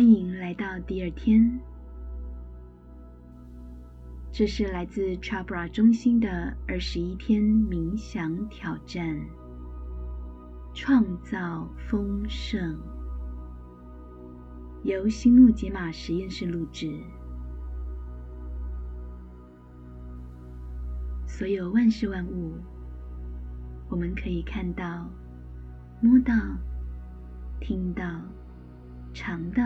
[0.00, 1.60] 欢迎来到第二天。
[4.32, 9.20] 这是来自 Chabra 中心的二十一天冥想挑战，
[10.72, 12.78] 创造丰盛，
[14.84, 16.98] 由星路解码实验室录制。
[21.26, 22.54] 所有万事万物，
[23.90, 25.06] 我们可以看到、
[26.00, 26.32] 摸到、
[27.60, 28.02] 听到。
[29.22, 29.62] 尝到、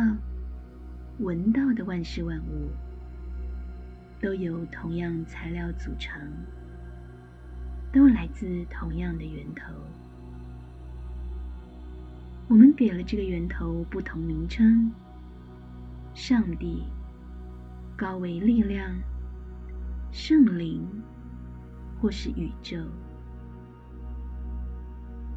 [1.21, 2.73] 闻到的万事万物，
[4.21, 6.21] 都由同样材料组成，
[7.93, 9.73] 都来自同样的源头。
[12.49, 14.91] 我们给了这个源头不同名称：
[16.15, 16.83] 上帝、
[17.97, 18.91] 高维力量、
[20.11, 20.85] 圣灵，
[22.03, 22.77] 或是宇宙。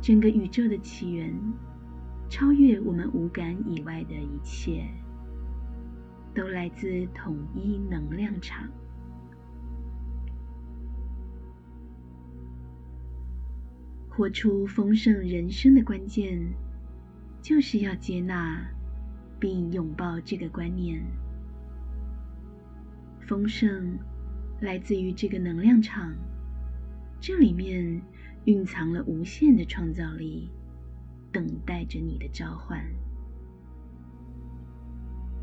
[0.02, 1.32] 整个宇宙的起源。
[2.30, 4.86] 超越我们五感以外的一切，
[6.36, 8.70] 都来自统一能量场。
[14.10, 16.40] 活出丰盛人生的关键，
[17.42, 18.68] 就是要接纳
[19.40, 21.02] 并拥抱这个观念：
[23.22, 23.98] 丰盛
[24.60, 26.14] 来自于这个能量场，
[27.22, 28.02] 这里面
[28.46, 30.50] 蕴藏了无限的创造力。
[31.38, 32.84] 等待着你的召唤。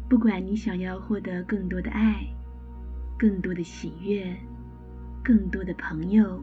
[0.08, 2.26] 不管你想要获得更多的爱、
[3.16, 4.36] 更多的喜悦、
[5.22, 6.42] 更多的朋友、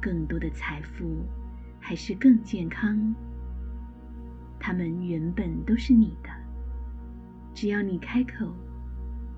[0.00, 1.26] 更多的财富，
[1.78, 3.14] 还是更健康，
[4.58, 6.30] 他们原本都是你的。
[7.52, 8.50] 只要你开口，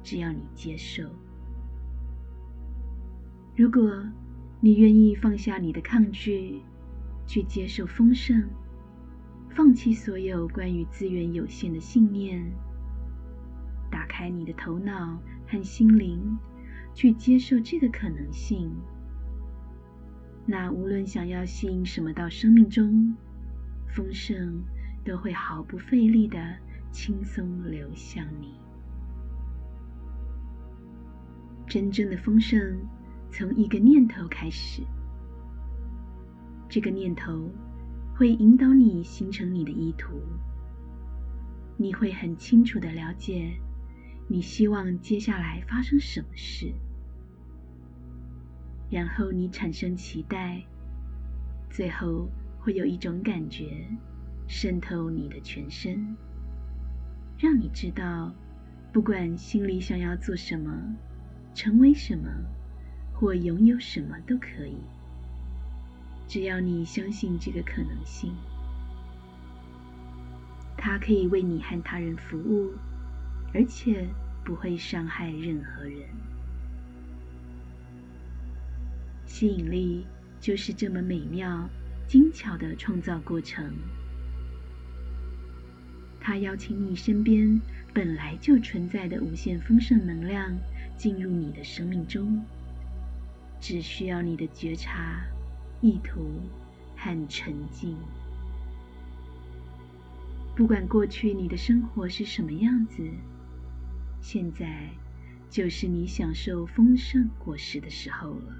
[0.04, 1.02] 只要你接受。
[3.56, 4.06] 如果
[4.60, 6.62] 你愿意放下你的抗拒，
[7.26, 8.48] 去接受丰盛。
[9.56, 12.44] 放弃所有关于资源有限的信念，
[13.90, 16.36] 打开你的头脑和心灵，
[16.92, 18.70] 去接受这个可能性。
[20.44, 23.16] 那无论想要吸引什么到生命中，
[23.88, 24.62] 丰盛
[25.02, 26.38] 都会毫不费力的
[26.92, 28.60] 轻松流向你。
[31.66, 32.78] 真正的丰盛
[33.30, 34.82] 从一个念头开始，
[36.68, 37.50] 这个念头。
[38.18, 40.22] 会引导你形成你的意图，
[41.76, 43.52] 你会很清楚的了解
[44.26, 46.72] 你希望接下来发生什么事，
[48.90, 50.64] 然后你产生期待，
[51.68, 52.26] 最后
[52.58, 53.86] 会有一种感觉
[54.48, 56.16] 渗透你的全身，
[57.38, 58.34] 让你知道，
[58.94, 60.72] 不管心里想要做什么、
[61.52, 62.30] 成为什么
[63.12, 64.78] 或拥有什么都可以。
[66.28, 68.34] 只要你相信这个可能性，
[70.76, 72.72] 它可以为你和他人服务，
[73.54, 74.08] 而且
[74.44, 76.00] 不会伤害任何人。
[79.24, 80.06] 吸引力
[80.40, 81.68] 就是这么美妙、
[82.08, 83.72] 精巧的创造过程。
[86.20, 87.60] 它邀请你身边
[87.94, 90.52] 本来就存在的无限丰盛能量
[90.96, 92.44] 进入你的生命中，
[93.60, 95.24] 只需要你的觉察。
[95.80, 96.28] 意图
[96.96, 97.96] 和沉静。
[100.56, 103.02] 不管过去你的生活是什么样子，
[104.22, 104.88] 现在
[105.50, 108.56] 就是你享受丰盛果实的时候了。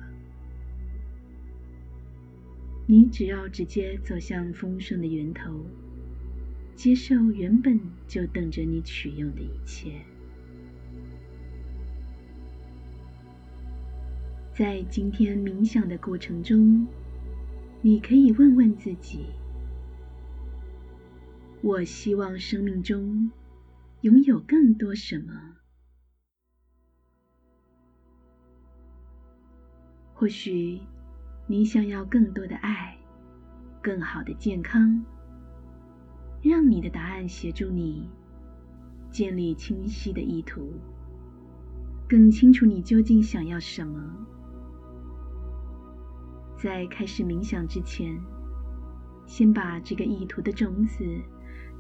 [2.87, 5.65] 你只要直接走向丰盛的源头，
[6.77, 10.03] 接受原本就等着你取用的一切。
[14.55, 16.87] 在今天冥想的过程中。
[17.87, 19.27] 你可以问问自己：
[21.63, 23.31] 我希望生命中
[24.01, 25.33] 拥有更多什么？
[30.15, 30.81] 或许
[31.47, 32.99] 你想要更多的爱，
[33.81, 35.01] 更好的健康。
[36.43, 38.11] 让你的答案协助你
[39.13, 40.73] 建立清晰的意图，
[42.09, 44.27] 更清楚你究竟想要什么。
[46.67, 48.21] 在开始冥想之前，
[49.25, 51.05] 先把这个意图的种子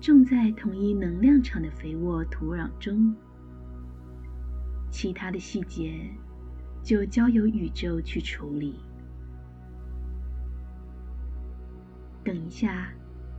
[0.00, 3.12] 种在同一能量场的肥沃土壤中，
[4.88, 6.09] 其他的细节
[6.85, 8.77] 就交由宇宙去处理。
[12.23, 12.93] 等一下，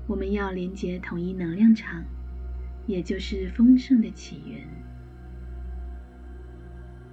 [0.06, 2.04] 我们要连接统一能量场，
[2.88, 4.68] 也就是丰盛的起源。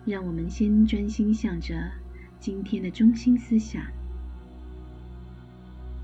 [0.04, 1.92] 让我们先专心想着
[2.40, 3.93] 今天的中心思想。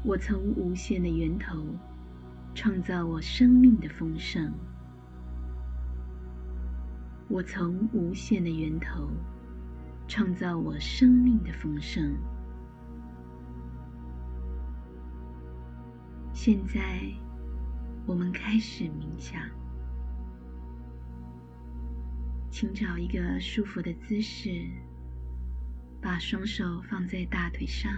[0.02, 1.62] 我从无限的源头
[2.54, 4.52] 创造我生命的丰盛。
[7.28, 9.10] 我从无限的源头
[10.08, 12.16] 创造我生命的丰盛。
[16.32, 17.02] 现在，
[18.06, 19.38] 我们开始冥想，
[22.50, 24.66] 请找一个舒服的姿势，
[26.00, 27.92] 把双手放在大腿上，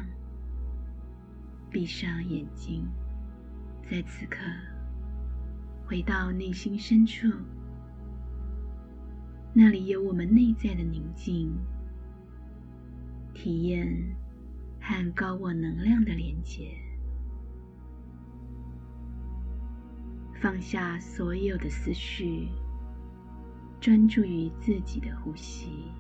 [1.73, 2.87] 闭上眼睛，
[3.91, 4.37] 在此刻
[5.87, 7.27] 回到内心深处。
[9.55, 11.51] 那里有我们内在的宁静，
[13.33, 13.91] 体验
[14.81, 16.77] 和高我能量的连接，
[20.43, 22.49] 放下所有的思绪，
[23.81, 25.91] 专注于自己的呼吸。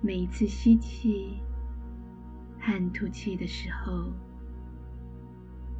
[0.00, 1.38] 每一次吸气
[2.60, 4.12] 和吐气的时候。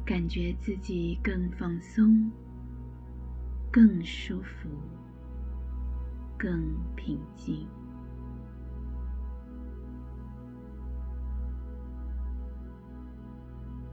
[0.05, 2.31] 感觉自己更放松、
[3.69, 4.67] 更舒服、
[6.35, 6.51] 更
[6.95, 7.67] 平静。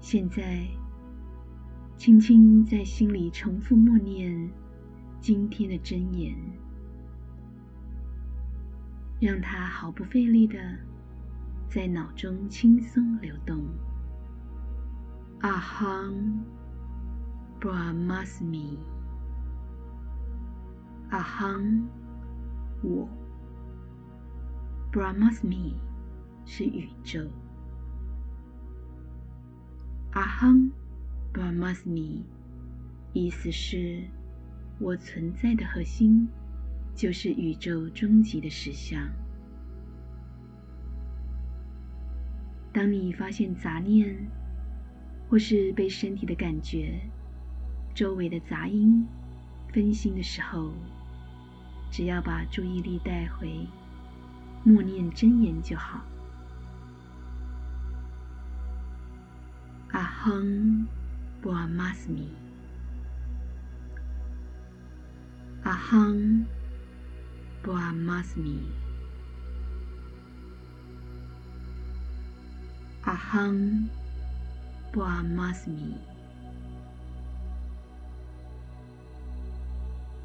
[0.01, 0.67] 现在，
[1.99, 4.51] 轻轻在心里重复默念
[5.21, 6.35] 今天的真言，
[9.19, 10.59] 让它毫不费力的
[11.69, 13.65] 在脑中轻松流动。
[15.41, 16.13] aha
[17.61, 18.77] Brahmasmi。
[21.11, 21.87] aha
[22.83, 23.09] 我。
[24.93, 25.75] Brahmasmi
[26.45, 27.21] 是宇宙。
[30.13, 30.71] aha
[31.33, 32.23] Brahmasmi
[33.13, 34.05] 意思是，
[34.79, 36.29] 我存在的核心
[36.97, 38.99] 就是宇宙终极的实相。
[42.73, 44.17] 当你发现杂念，
[45.29, 46.99] 或是被身体的感觉、
[47.95, 49.07] 周围的杂音
[49.73, 50.73] 分心的时候，
[51.91, 53.67] 只要把注意力带回
[54.65, 56.03] 默念真言就好。
[59.93, 60.87] 阿亨
[61.41, 62.29] 波阿玛斯米，
[65.63, 66.45] 阿亨
[67.67, 68.61] 布阿玛斯米，
[73.03, 73.89] 阿亨。
[74.93, 75.97] 布阿玛斯米，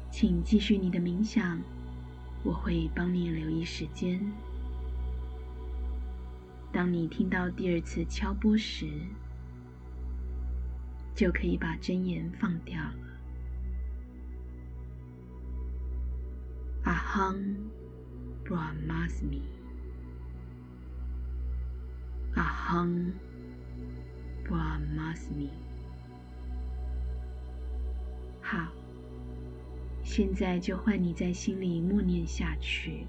[0.08, 1.60] 请继续你的冥想，
[2.44, 4.24] 我会帮你留意时间。
[6.72, 8.88] 当你听到第二次敲钵时，
[11.12, 13.11] 就可以把真言放掉了。
[16.92, 17.70] Aham
[18.44, 19.40] Brahmasmi.
[22.36, 23.12] Aham
[24.44, 25.48] Brahmasmi.
[28.42, 28.70] 好，
[30.04, 33.06] 现在就换你在心里默念下去。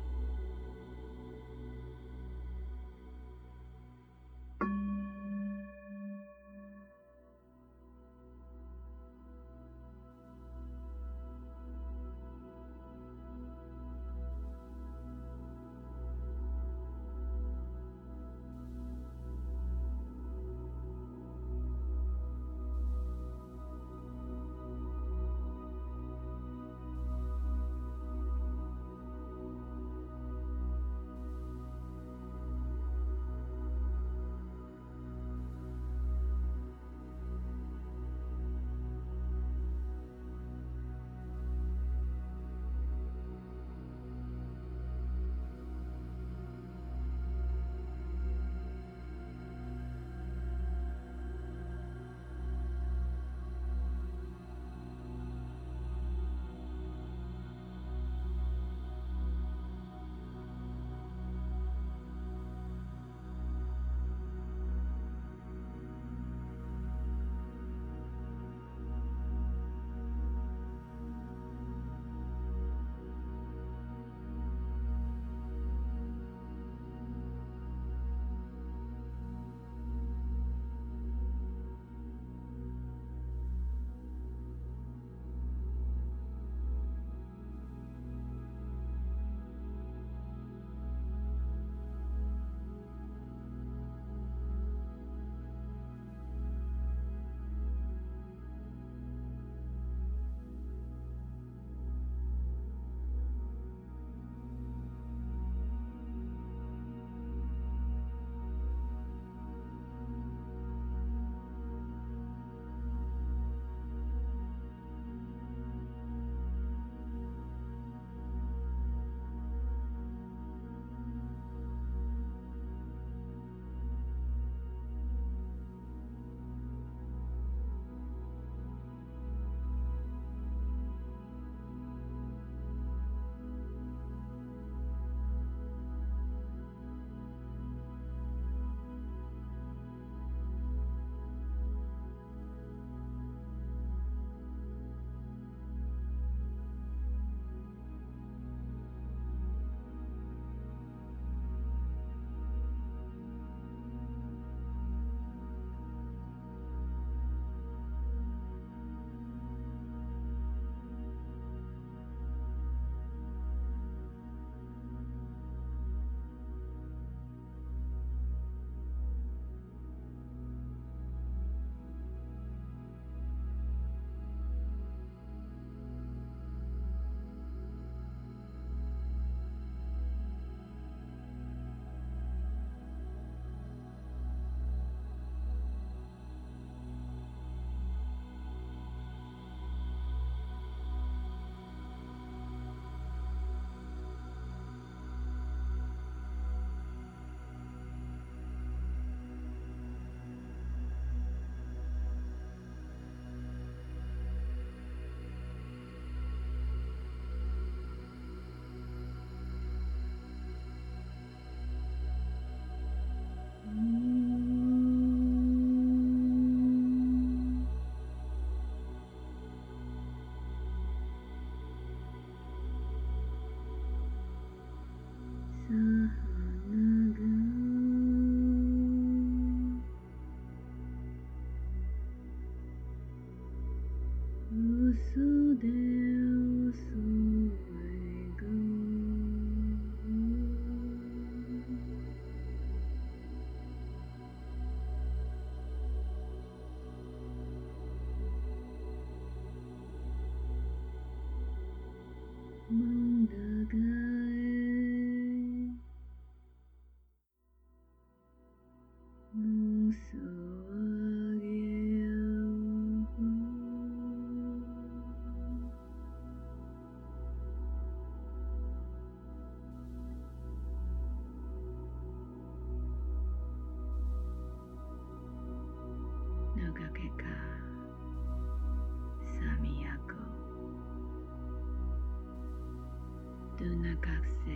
[283.70, 284.06] な学
[284.46, 284.52] 生。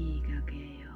[0.00, 0.87] いい加減よ。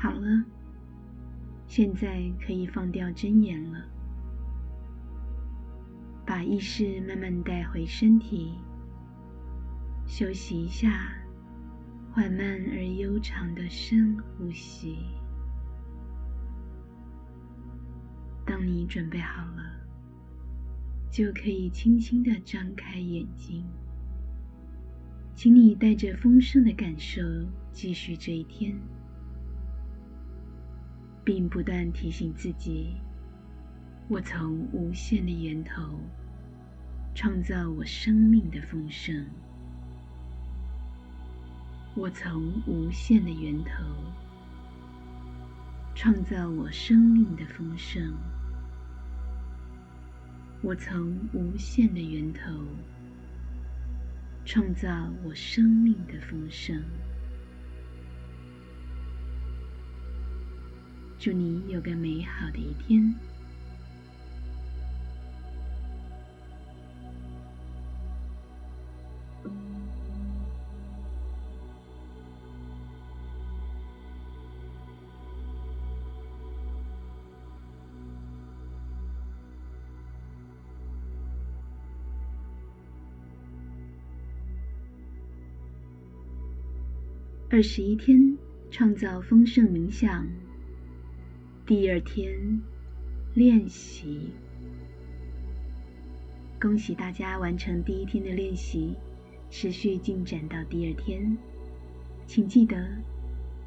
[0.00, 0.44] 好了，
[1.66, 3.84] 现在可以放掉真言了，
[6.24, 8.54] 把意识慢慢带回身体，
[10.06, 11.12] 休息一下，
[12.12, 12.40] 缓慢
[12.70, 14.98] 而悠长的深呼吸。
[18.46, 19.62] 当你准备好了，
[21.10, 23.64] 就可以轻轻的张开眼睛，
[25.34, 27.20] 请你带着丰盛的感受
[27.72, 28.78] 继续这一天。
[31.28, 32.96] 并不断提醒自己：
[34.08, 36.00] 我从无限的源头
[37.14, 39.26] 创造我生命的丰盛。
[41.94, 43.84] 我从无限的源头
[45.94, 48.02] 创造我生命的丰盛。
[50.62, 52.40] 我从无限的源头
[54.46, 54.88] 创造
[55.22, 56.82] 我生命的丰盛。
[61.18, 63.12] 祝你有个美好的一天。
[87.50, 88.38] 二十一天，
[88.70, 90.24] 创造丰盛冥想。
[91.68, 92.32] 第二天
[93.34, 94.30] 练习，
[96.58, 98.94] 恭喜大家完成第一天的练习，
[99.50, 101.36] 持续进展到第二天。
[102.26, 102.88] 请记得，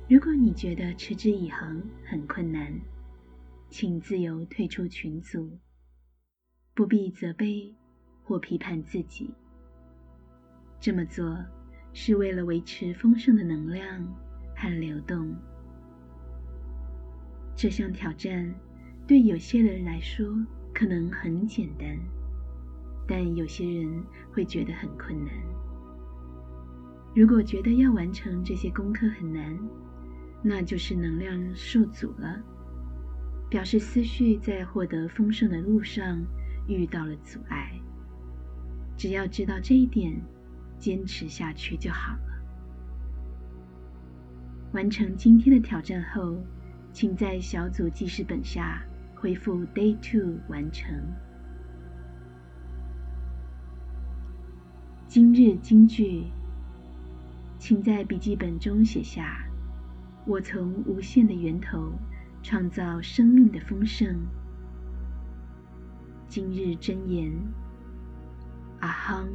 [0.09, 2.73] 如果你觉得持之以恒很困难，
[3.69, 5.47] 请自由退出群组，
[6.73, 7.71] 不必责备
[8.23, 9.29] 或批判自己。
[10.79, 11.37] 这么做
[11.93, 14.03] 是为了维持丰盛的能量
[14.55, 15.35] 和流动。
[17.55, 18.53] 这项挑战
[19.07, 20.27] 对有些人来说
[20.73, 21.97] 可能很简单，
[23.07, 25.33] 但有些人会觉得很困难。
[27.13, 29.59] 如果觉得要完成这些功课很难，
[30.41, 32.41] 那就是能量受阻了，
[33.49, 36.19] 表示思绪在获得丰盛的路上
[36.67, 37.79] 遇到了阻碍。
[38.97, 40.19] 只要知道这一点，
[40.79, 42.31] 坚持下去就好了。
[44.73, 46.37] 完成今天的挑战后。
[46.93, 48.83] 请在小组记事本下
[49.15, 50.93] 回复 Day Two 完成。
[55.07, 56.25] 今日金句，
[57.57, 59.45] 请在笔记本中写下：
[60.25, 61.93] 我从无限的源头
[62.43, 64.27] 创造生命的丰盛。
[66.27, 67.31] 今日真言
[68.81, 69.29] ：Aham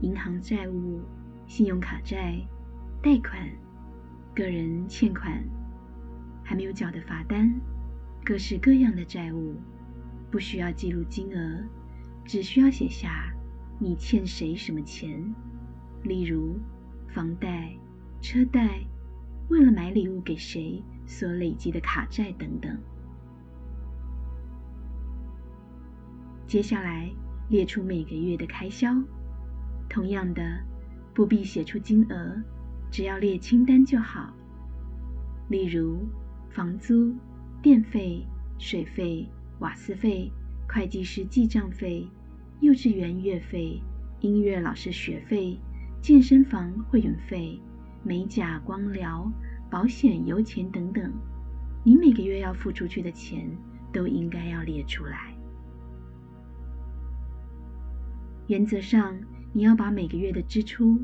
[0.00, 1.00] 银行债务、
[1.46, 2.36] 信用卡债、
[3.02, 3.48] 贷款、
[4.34, 5.42] 个人欠款、
[6.42, 7.52] 还没有缴的罚单、
[8.24, 9.54] 各式各样的债务，
[10.30, 11.62] 不需要记录金额，
[12.24, 13.32] 只需要写下
[13.78, 15.34] 你欠谁什么钱，
[16.02, 16.58] 例如
[17.08, 17.76] 房贷、
[18.20, 18.80] 车贷、
[19.48, 22.76] 为了买礼物给谁所累积的卡债等等。
[26.46, 27.10] 接下来
[27.48, 28.88] 列出每个月的开销，
[29.88, 30.42] 同样的，
[31.14, 32.42] 不必写出金额，
[32.90, 34.34] 只要列清单就好。
[35.48, 36.00] 例如，
[36.50, 37.14] 房租、
[37.62, 38.26] 电费、
[38.58, 39.28] 水费、
[39.60, 40.30] 瓦斯费、
[40.68, 42.08] 会计师记账费、
[42.60, 43.80] 幼稚园月费、
[44.20, 45.56] 音乐老师学费、
[46.00, 47.60] 健身房会员费、
[48.02, 49.30] 美甲光疗、
[49.70, 51.12] 保险油钱等等，
[51.84, 53.48] 你每个月要付出去的钱
[53.92, 55.32] 都应该要列出来。
[58.46, 59.16] 原则上，
[59.56, 61.00] 你要把每个月的支出，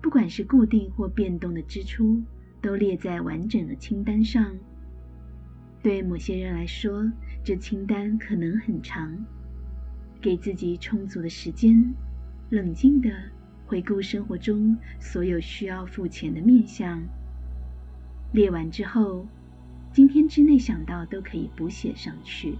[0.00, 2.22] 不管是固定或变动的支出，
[2.62, 4.56] 都列在完整的清单上。
[5.82, 7.10] 对某些人来说，
[7.42, 9.12] 这清单可能很长。
[10.20, 11.92] 给自己充足的时间，
[12.50, 13.10] 冷静地
[13.66, 17.02] 回顾生活中所有需要付钱的面相。
[18.30, 19.26] 列完之后，
[19.92, 22.54] 今天之内想到都可以补写上去。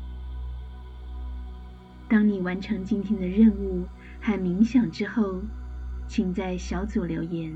[2.09, 3.85] 当你完成今天的任务。
[4.29, 5.41] 看冥想之后，
[6.07, 7.51] 请在小组留言。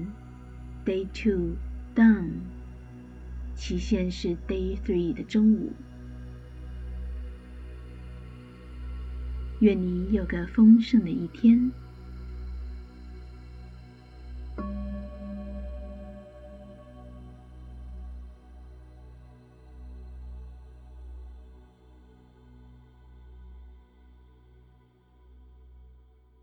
[0.86, 1.50] Day two
[1.94, 2.30] done，
[3.54, 5.74] 期限是 Day three 的中午。
[9.60, 11.70] 愿你有个丰盛的一天。